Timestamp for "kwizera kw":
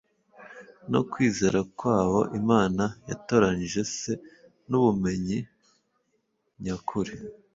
1.11-1.81